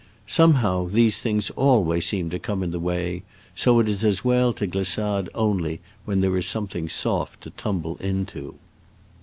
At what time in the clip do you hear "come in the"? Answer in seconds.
2.39-2.79